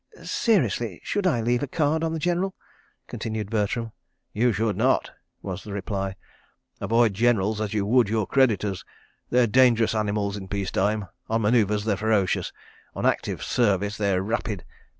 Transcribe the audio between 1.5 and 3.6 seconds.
a card on the General?" continued